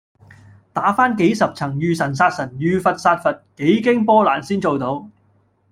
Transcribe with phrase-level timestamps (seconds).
[0.73, 5.07] 打番幾十層遇神殺神、遇佛殺佛，幾經波瀾先做到